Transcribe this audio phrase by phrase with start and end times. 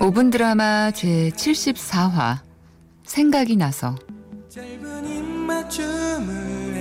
[0.00, 2.38] 5분 드라마 제 74화
[3.04, 3.94] 생각이 나서
[4.48, 6.74] 짧은 입맞춤을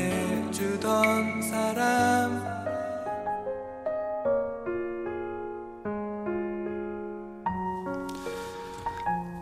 [0.47, 2.59] 해주던 사람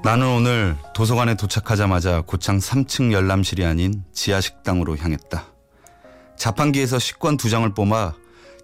[0.04, 5.44] 나는 오늘 도서관에 도착하자마자 고창 3층 열람실이 아닌 지하 식당으로 향했다.
[6.38, 8.16] 자판기에서 식권 두 장을 뽑아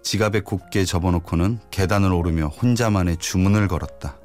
[0.02, 4.16] 지갑에 곱게 접어놓고는 계단을 오르며 혼자만의 주문을 걸었다.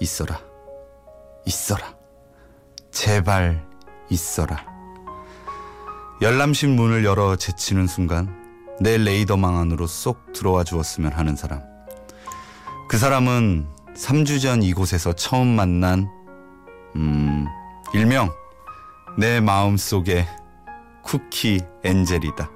[0.00, 0.40] 있어라.
[1.44, 1.94] 있어라.
[2.90, 3.64] 제발
[4.08, 4.64] 있어라.
[6.20, 8.34] 열람실 문을 열어 제치는 순간
[8.80, 11.62] 내 레이더망 안으로 쏙 들어와 주었으면 하는 사람.
[12.88, 16.08] 그 사람은 3주 전 이곳에서 처음 만난
[16.96, 17.46] 음,
[17.94, 18.30] 일명
[19.18, 20.26] 내 마음 속의
[21.02, 22.50] 쿠키 엔젤이다.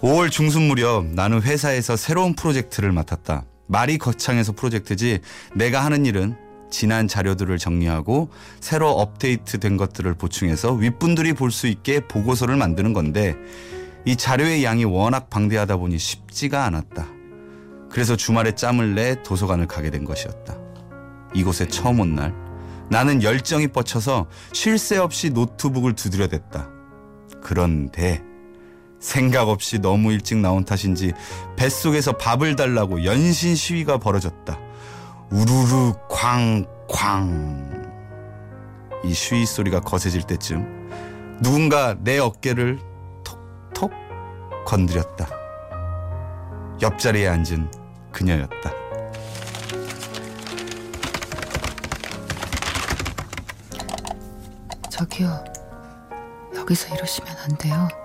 [0.00, 3.44] 5월 중순 무렵 나는 회사에서 새로운 프로젝트를 맡았다.
[3.66, 5.20] 말이 거창해서 프로젝트지
[5.54, 6.36] 내가 하는 일은
[6.70, 13.36] 지난 자료들을 정리하고 새로 업데이트된 것들을 보충해서 윗분들이 볼 수 있게 보고서를 만드는 건데
[14.04, 17.06] 이 자료의 양이 워낙 방대하다 보니 쉽지가 않았다.
[17.90, 20.58] 그래서 주말에 짬을 내 도서관을 가게 된 것이었다.
[21.32, 22.34] 이곳에 처음 온 날
[22.90, 26.68] 나는 열정이 뻗쳐서 쉴 새 없이 노트북을 두드려댔다.
[27.42, 28.22] 그런데
[29.04, 31.12] 생각 없이 너무 일찍 나온 탓인지
[31.56, 34.58] 뱃속에서 밥을 달라고 연신 시위가 벌어졌다.
[35.30, 37.84] 우르르 쾅쾅.
[39.04, 42.80] 이 시위 소리가 거세질 때쯤 누군가 내 어깨를
[43.74, 43.92] 톡톡
[44.64, 45.28] 건드렸다.
[46.80, 47.70] 옆자리에 앉은
[48.10, 48.72] 그녀였다.
[54.88, 55.44] 저기요
[56.54, 58.03] 여기서 이러시면 안 돼요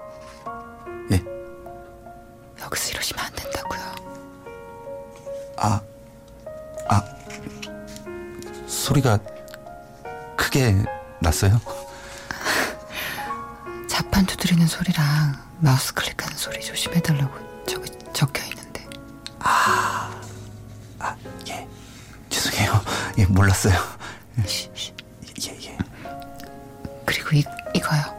[3.10, 3.96] 이러시면 안 된다고요
[5.58, 5.82] 아,
[6.90, 7.04] 아,
[8.68, 9.20] 소리가
[10.38, 10.76] 크게
[11.20, 11.60] 났어요?
[13.90, 18.88] 자판 두드리는 소리랑 마우스 클릭하는 소리 조심해달라고 저기 적혀 있는데
[21.50, 21.68] 예.
[22.30, 22.82] 죄송해요.
[23.18, 23.74] 예, 몰랐어요.
[24.40, 24.72] 예,
[25.66, 25.78] 예.
[27.06, 27.44] 그리고 이,
[27.74, 28.19] 이거요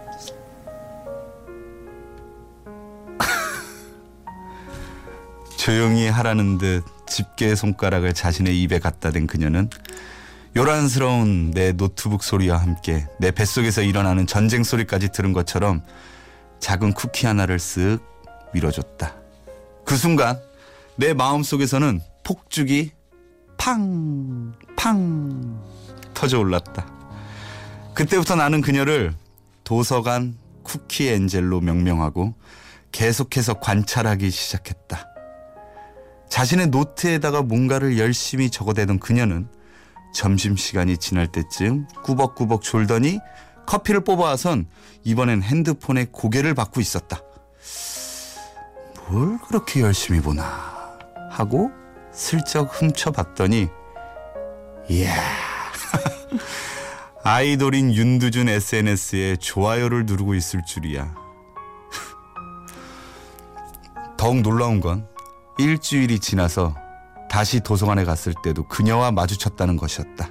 [5.70, 9.70] 조용히 하라는 듯 집게 손가락을 자신의 입에 갖다 댄 그녀는
[10.56, 15.84] 요란스러운 내 노트북 소리와 함께 내 뱃속에서 일어나는 전쟁 소리까지 들은 것처럼
[16.58, 18.00] 작은 쿠키 하나를 쓱
[18.52, 19.14] 밀어줬다.
[19.84, 20.40] 그 순간
[20.96, 22.90] 내 마음속에서는 폭죽이
[23.56, 25.62] 팡, 팡
[26.14, 26.84] 터져 올랐다.
[27.94, 29.14] 그때부터 나는 그녀를
[29.62, 32.34] 도서관 쿠키 엔젤로 명명하고
[32.90, 35.09] 계속해서 관찰하기 시작했다.
[36.30, 39.48] 자신의 노트에다가 뭔가를 열심히 적어대던 그녀는
[40.14, 43.18] 점심시간이 지날 때쯤 꾸벅꾸벅 졸더니
[43.66, 44.66] 커피를 뽑아와선
[45.04, 47.20] 이번엔 핸드폰에 고개를 받고 있었다.
[49.08, 50.98] 뭘 그렇게 열심히 보나
[51.30, 51.70] 하고
[52.12, 53.68] 슬쩍 훔쳐봤더니
[54.88, 55.14] 이야
[57.22, 61.14] 아이돌인 윤두준 SNS에 좋아요를 누르고 있을 줄이야.
[64.16, 65.06] 더욱 놀라운 건
[65.60, 66.74] 일주일이 지나서
[67.28, 70.28] 다시 도서관에 갔을 때도 그녀와 마주쳤다는 것이었다.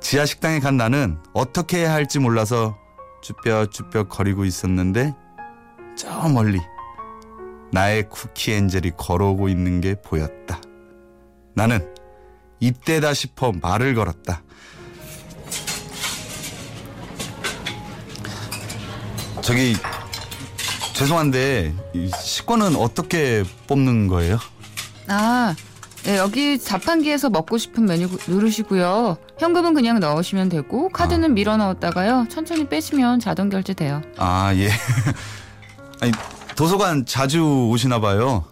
[0.00, 2.76] 지하 식당에 간 나는 어떻게 해야 할지 몰라서
[3.22, 5.14] 쭈뼛쭈뼛 거리고 있었는데
[5.96, 6.60] 저 멀리
[7.72, 10.60] 나의 쿠키 엔젤이 걸어오고 있는 게 보였다.
[11.54, 11.94] 나는
[12.60, 14.42] 입대다 싶어 말을 걸었다.
[19.42, 19.74] 저기
[20.92, 24.38] 죄송한데 이 식권은 어떻게 뽑는 거예요?
[25.08, 25.54] 아
[26.04, 32.68] 네, 여기 자판기에서 먹고 싶은 메뉴 누르시고요 현금은 그냥 넣으시면 되고 카드는 밀어 넣었다가요 천천히
[32.68, 34.70] 빼시면 자동 결제돼요 아 예.
[36.00, 36.12] 아니
[36.56, 38.44] 도서관 자주 오시나 봐요.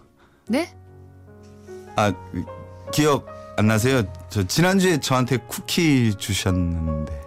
[0.47, 0.73] 네?
[1.95, 2.13] 아
[2.91, 3.27] 기억
[3.57, 4.03] 안 나세요?
[4.29, 7.21] 저 지난주에 저한테 쿠키 주셨는데.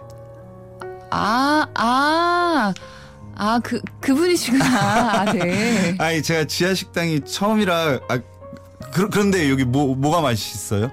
[1.11, 2.73] 아, 아,
[3.35, 4.65] 아, 그, 그분이시구나.
[4.65, 5.95] 아, 네.
[5.99, 8.19] 아니 제가 지하 식당이 처음이라 아
[8.93, 10.91] 그, 그런데 여기 뭐 뭐가 맛있어요?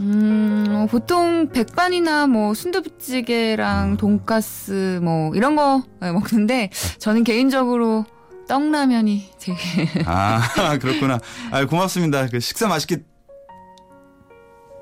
[0.00, 8.04] 음, 보통 백반이나 뭐 순두부찌개랑 돈가스 뭐 이런 거 먹는데 저는 개인적으로
[8.48, 9.58] 떡라면이 되게
[10.04, 10.40] 아
[10.80, 11.18] 그렇구나.
[11.50, 12.26] 아 고맙습니다.
[12.26, 12.98] 그 식사 맛있게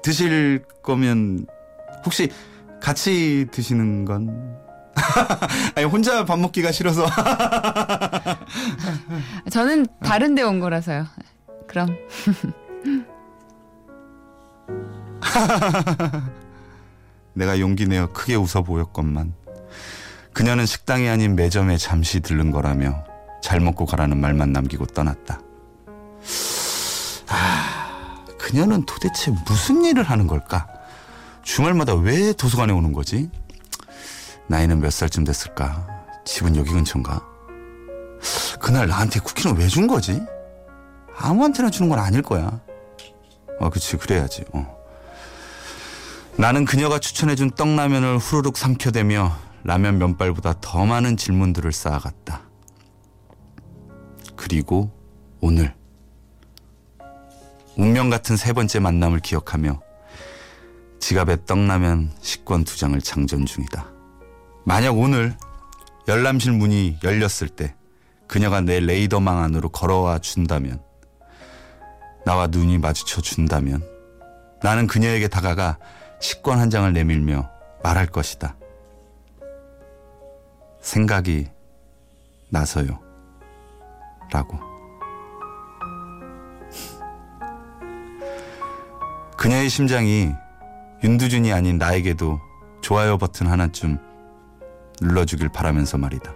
[0.02, 1.46] 드실 거면
[2.04, 2.30] 혹시
[2.80, 4.61] 같이 드시는 건?
[5.74, 7.06] 아니 혼자 밥 먹기가 싫어서.
[9.50, 11.06] 저는 다른 데 온 거라서요.
[11.68, 11.96] 그럼
[17.34, 19.32] 내가 용기 내어 크게 웃어 보였건만
[20.32, 23.04] 그녀는 식당이 아닌 매점에 잠시 들른 거라며
[23.42, 25.40] 잘 먹고 가라는 말만 남기고 떠났다.
[27.28, 30.66] 아, 그녀는 도대체 무슨 일을 하는 걸까?
[31.42, 33.30] 주말마다 왜 도서관에 오는 거지?
[34.52, 35.86] 나이는 몇 살쯤 됐을까?
[36.26, 37.26] 집은 여기 근처인가?
[38.60, 40.20] 그날 나한테 쿠키는 왜 준 거지?
[41.16, 42.60] 아무한테나 주는 건 아닐 거야.
[43.60, 44.44] 어, 그치, 그래야지.
[44.52, 44.76] 어.
[46.36, 49.34] 나는 그녀가 추천해준 떡라면을 후루룩 삼켜대며
[49.64, 52.42] 라면 면발보다 더 많은 질문들을 쌓아갔다.
[54.36, 54.90] 그리고
[55.40, 55.74] 오늘
[57.78, 59.80] 운명 같은 세 번째 만남을 기억하며
[61.00, 64.01] 지갑에 떡라면 식권 두 장을 장전 중이다.
[64.64, 65.36] 만약 오늘
[66.08, 67.74] 열람실 문이 열렸을 때
[68.26, 70.80] 그녀가 내 레이더망 안으로 걸어와 준다면
[72.24, 73.84] 나와 눈이 마주쳐 준다면
[74.62, 75.78] 나는 그녀에게 다가가
[76.20, 77.50] 식권 한 장을 내밀며
[77.82, 78.54] 말할 것이다.
[80.80, 81.48] 생각이
[82.48, 83.00] 나서요.
[84.32, 84.58] 라고.
[89.36, 90.30] 그녀의 심장이
[91.02, 92.40] 윤두준이 아닌 나에게도
[92.80, 93.98] 좋아요 버튼 하나쯤
[95.02, 96.32] 눌러주길 바라면서 말이다.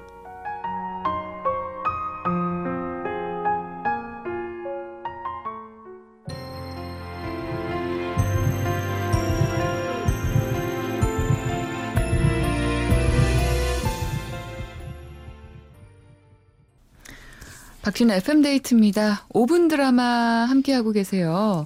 [17.82, 19.26] 박신의 FM데이트입니다.
[19.28, 20.02] 5분 드라마
[20.48, 21.64] 함께하고 계세요.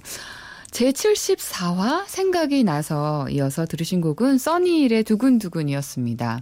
[0.81, 6.41] 제74화 생각이 나서 이어서 들으신 곡은 써니일의 두근두근이었습니다.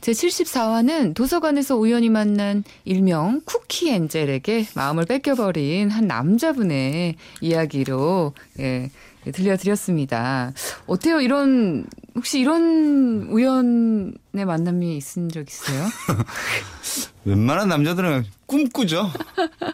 [0.00, 8.90] 제74화는 도서관에서 우연히 만난 일명 쿠키 엔젤에게 마음을 뺏겨버린 한 남자분의 이야기로 예,
[9.32, 10.52] 들려드렸습니다.
[10.86, 11.20] 어때요?
[11.20, 11.84] 이런
[12.14, 15.84] 혹시 이런 우연의 만남이 있은 적 있어요?
[17.24, 19.12] 웬만한 남자들은 꿈꾸죠.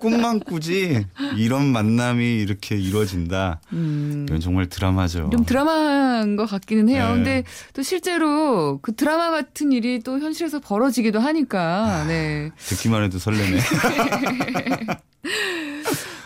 [0.00, 1.06] 꿈만 꾸지
[1.38, 3.62] 이런 만남이 이렇게 이루어진다.
[3.72, 4.26] 음.
[4.28, 5.30] 이건 정말 드라마죠.
[5.32, 7.08] 좀 드라마인 것 같기는 해요.
[7.08, 7.14] 네.
[7.14, 12.50] 근데 또 실제로 그 드라마 같은 일이 또 현실에서 벌어지기도 하니까, 네.
[12.58, 13.60] 듣기만 해도 설레네.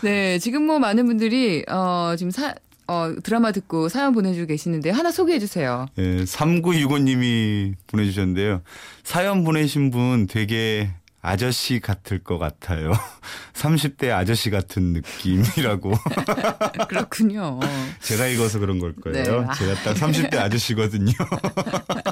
[0.03, 2.53] 네, 지금 뭐 많은 분들이, 어, 지금 사,
[2.87, 5.85] 어, 드라마 듣고 사연 보내주고 계시는데 하나 소개해 주세요.
[5.97, 8.61] 예, 3965님이 보내주셨는데요.
[9.03, 10.89] 사연 보내신 분 되게
[11.21, 12.93] 아저씨 같을 것 같아요.
[13.53, 15.93] 30대 아저씨 같은 느낌이라고.
[16.89, 17.59] 그렇군요.
[18.01, 19.41] 제가 읽어서 그런 걸 거예요.
[19.41, 19.47] 네.
[19.57, 21.13] 제가 딱 30대 아저씨거든요.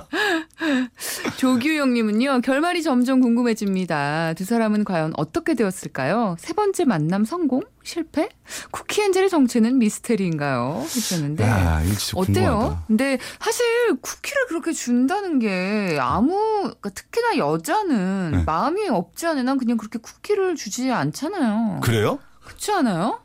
[1.37, 4.33] 조규영님은요, 결말이 점점 궁금해집니다.
[4.33, 6.35] 두 사람은 과연 어떻게 되었을까요?
[6.39, 7.61] 세 번째 만남 성공?
[7.83, 8.29] 실패?
[8.71, 10.81] 쿠키 엔젤의 정체는 미스테리인가요?
[10.83, 11.43] 하셨는데.
[11.45, 12.51] 야, 진짜 어때요?
[12.57, 12.83] 궁금하다.
[12.87, 13.65] 근데 사실
[14.01, 18.43] 쿠키를 그렇게 준다는 게 아무 그러니까 특히나 여자는 네.
[18.43, 21.79] 마음이 없지 않은 난 그냥 그렇게 쿠키를 주지 않잖아요.
[21.81, 22.19] 그래요?
[22.43, 23.21] 그렇지 않아요?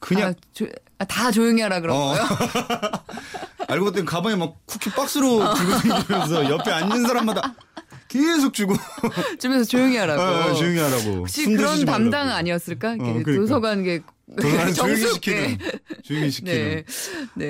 [0.00, 0.66] 그냥 아, 조-
[0.98, 2.14] 아, 다 조용히 하라 그런 어.
[2.14, 2.24] 거요?
[3.68, 7.54] 알고 봤더니 가방에 막 쿠키 박스로 들고 다니면서 옆에 앉은 사람마다
[8.08, 8.74] 계속 주고
[9.38, 10.22] 주면서 조용히 하라고.
[10.22, 11.10] 어, 조용히 하라고.
[11.20, 11.84] 혹시 숨 그런.
[11.84, 12.92] 담당 아니었을까?
[12.92, 13.32] 어, 그러니까.
[13.32, 14.00] 도서관 게
[14.40, 15.06] 도서관은 조용히.
[15.12, 15.58] 시키는.
[16.02, 16.54] 조용히 시키는.
[16.54, 16.84] 네.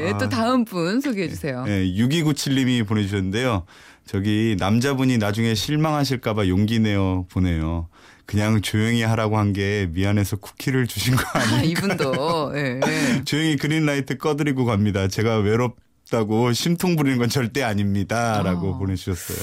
[0.04, 0.18] 네, 아.
[0.18, 1.64] 또 다음 분 소개해 주세요.
[1.64, 3.66] 네, 6297님이 보내주셨는데요.
[4.06, 7.88] 저기 남자분이 나중에 실망하실까봐 용기 내어 보내요.
[8.24, 11.62] 그냥 조용히 하라고 한 게 미안해서 쿠키를 주신 거 아, 아니에요?
[11.70, 12.80] 이분도 예.
[12.84, 13.22] 예.
[13.24, 15.06] 조용히 그린라이트 꺼드리고 갑니다.
[15.08, 15.76] 제가 외롭
[16.10, 18.42] 다고 심통 부리는 건 절대 아닙니다.
[18.42, 18.78] 라고 아.
[18.78, 19.38] 보내주셨어요.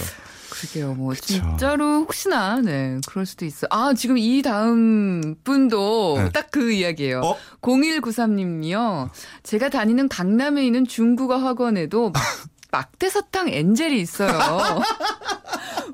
[0.50, 0.94] 그러게요.
[0.94, 1.26] 뭐 그쵸.
[1.26, 3.68] 진짜로 혹시나 네 그럴 수도 있어.
[3.70, 6.30] 아 지금 이 다음 분도 네.
[6.32, 7.22] 딱그 이야기예요.
[7.22, 7.38] 어?
[7.62, 9.10] 0193님이요.
[9.44, 12.24] 제가 다니는 강남에 있는 중국어 학원에도 막-
[12.72, 14.30] 막대 사탕 엔젤이 있어요.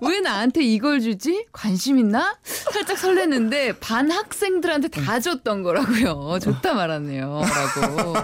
[0.01, 1.45] 왜 나한테 이걸 주지?
[1.51, 2.37] 관심 있나?
[2.43, 6.39] 살짝 설렜는데 반 학생들한테 다 줬던 거라고요.
[6.41, 7.41] 좋다 말았네요.
[7.41, 8.15] 라고.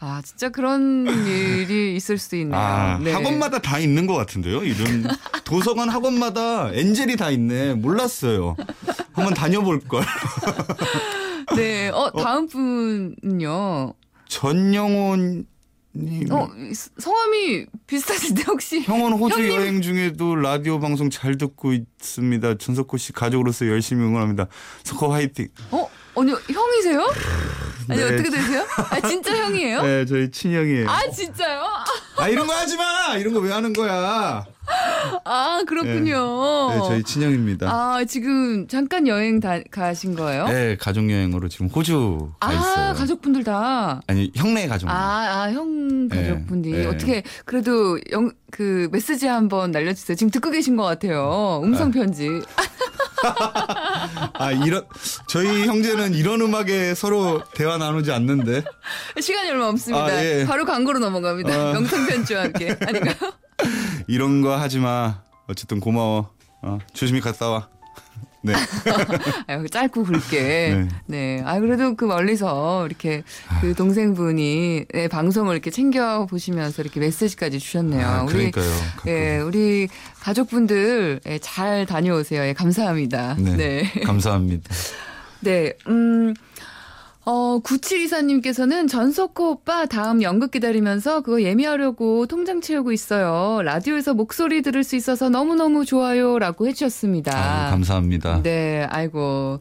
[0.00, 2.58] 아 진짜 그런 일이 있을 수도 있네요.
[2.58, 3.12] 아, 네.
[3.12, 4.62] 학원마다 다 있는 것 같은데요?
[4.64, 5.06] 이런
[5.44, 7.74] 도서관 학원마다 엔젤이 다 있네.
[7.74, 8.56] 몰랐어요.
[9.12, 10.04] 한번 다녀볼 걸.
[11.56, 11.88] 네.
[11.90, 13.94] 어, 다음 분은요.
[14.28, 15.46] 전영훈
[15.98, 16.30] 님.
[16.32, 16.48] 어,
[16.98, 19.50] 성함이 비슷하신데 혹시 형은 호주 형님.
[19.54, 22.58] 여행 중에도 라디오 방송 잘 듣고 있습니다.
[22.58, 24.46] 전석호 씨 가족으로서 열심히 응원합니다.
[24.84, 25.48] 석호 화이팅.
[25.70, 27.00] 어, 아니 형이세요?
[27.88, 28.04] 아니 네.
[28.14, 28.66] 어떻게 되세요?
[28.90, 29.82] 아 진짜 형이에요?
[29.82, 30.88] 네, 저희 친형이에요.
[30.90, 31.62] 아 진짜요?
[32.18, 33.16] 아 이런 거 하지 마.
[33.16, 34.44] 이런 거 왜 하는 거야?
[35.24, 36.70] 아, 그렇군요.
[36.70, 37.68] 네, 저희 친형입니다.
[37.70, 40.46] 아, 지금 잠깐 여행 다, 가신 거예요?
[40.48, 42.94] 네, 가족 여행으로 지금 호주 가 아, 있어요.
[42.94, 44.00] 가족분들 다.
[44.06, 44.88] 아니 형네 가족.
[44.88, 46.86] 아, 아, 형 네, 가족분이 네.
[46.86, 50.16] 어떻게 그래도 영, 그 메시지 한번 날려주세요.
[50.16, 51.60] 지금 듣고 계신 것 같아요.
[51.64, 52.28] 음성 편지.
[54.34, 54.84] 아 이런
[55.26, 58.62] 저희 형제는 이런 음악에 서로 대화 나누지 않는데.
[59.20, 60.06] 시간이 얼마 없습니다.
[60.06, 60.44] 아, 예.
[60.46, 61.52] 바로 광고로 넘어갑니다.
[61.52, 61.74] 아.
[61.74, 63.14] 영상 편지와 함께 아닌가요?
[64.08, 65.22] 이런 거 하지 마.
[65.48, 66.30] 어쨌든 고마워.
[66.62, 67.68] 어, 조심히 갔다 와.
[68.42, 68.52] 네.
[69.48, 70.40] 아유, 짧고 굵게.
[70.40, 70.88] 네.
[71.06, 71.42] 네.
[71.44, 73.24] 아, 그래도 그 멀리서 이렇게
[73.60, 78.06] 그 동생분이 네, 방송을 이렇게 챙겨 보시면서 이렇게 메시지까지 주셨네요.
[78.06, 78.70] 아, 우리 그러니까요.
[78.96, 79.10] 가끔.
[79.10, 79.88] 예, 우리
[80.20, 82.42] 가족분들 예, 잘 다녀오세요.
[82.42, 83.34] 예, 감사합니다.
[83.38, 83.56] 네.
[83.56, 84.00] 네.
[84.04, 84.72] 감사합니다.
[85.40, 86.34] 네, 음,
[87.28, 93.62] 어, 9724님께서는 전석호 오빠 다음 연극 기다리면서 그거 예매하려고 통장 채우고 있어요.
[93.64, 96.38] 라디오에서 목소리 들을 수 있어서 너무너무 좋아요.
[96.38, 97.36] 라고 해주셨습니다.
[97.36, 98.42] 아유, 감사합니다.
[98.44, 99.58] 네, 아이고.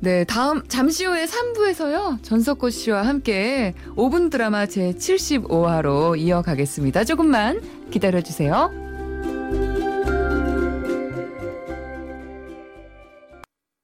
[0.00, 7.04] 네, 다음, 잠시 후에 3부에서요, 전석호 씨와 함께 5분 드라마 제 75화로 이어가겠습니다.
[7.04, 7.62] 조금만
[7.92, 8.83] 기다려 주세요.